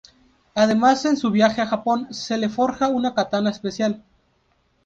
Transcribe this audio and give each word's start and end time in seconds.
Además 0.55 1.05
en 1.05 1.15
su 1.15 1.29
viaje 1.29 1.61
a 1.61 1.67
Japón 1.67 2.11
se 2.11 2.35
le 2.39 2.49
forja 2.49 2.87
una 2.87 3.13
katana 3.13 3.51
especial. 3.51 4.03